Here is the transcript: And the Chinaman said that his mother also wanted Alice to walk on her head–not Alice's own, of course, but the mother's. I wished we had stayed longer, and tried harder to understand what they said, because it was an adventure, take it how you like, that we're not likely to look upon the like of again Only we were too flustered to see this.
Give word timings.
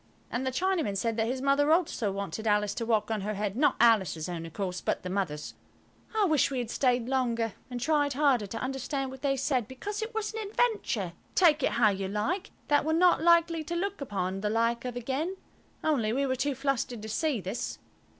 And 0.31 0.47
the 0.47 0.51
Chinaman 0.51 0.97
said 0.97 1.15
that 1.17 1.27
his 1.27 1.43
mother 1.43 1.71
also 1.71 2.11
wanted 2.11 2.47
Alice 2.47 2.73
to 2.73 2.87
walk 2.87 3.11
on 3.11 3.21
her 3.21 3.35
head–not 3.35 3.75
Alice's 3.79 4.27
own, 4.27 4.47
of 4.47 4.53
course, 4.53 4.81
but 4.81 5.03
the 5.03 5.11
mother's. 5.11 5.53
I 6.15 6.25
wished 6.25 6.49
we 6.49 6.57
had 6.57 6.71
stayed 6.71 7.07
longer, 7.07 7.53
and 7.69 7.79
tried 7.79 8.13
harder 8.13 8.47
to 8.47 8.57
understand 8.57 9.11
what 9.11 9.21
they 9.21 9.37
said, 9.37 9.67
because 9.67 10.01
it 10.01 10.15
was 10.15 10.33
an 10.33 10.49
adventure, 10.49 11.13
take 11.35 11.61
it 11.61 11.73
how 11.73 11.89
you 11.91 12.07
like, 12.07 12.49
that 12.67 12.83
we're 12.83 12.93
not 12.93 13.21
likely 13.21 13.63
to 13.63 13.75
look 13.75 14.01
upon 14.01 14.41
the 14.41 14.49
like 14.49 14.85
of 14.85 14.95
again 14.95 15.37
Only 15.83 16.11
we 16.13 16.25
were 16.25 16.35
too 16.35 16.55
flustered 16.55 17.03
to 17.03 17.07
see 17.07 17.39
this. 17.39 17.77